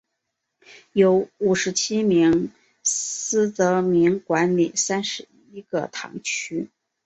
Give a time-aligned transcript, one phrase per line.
[0.93, 2.51] 由五十七名
[2.81, 6.71] 司铎名管理三十一个堂区。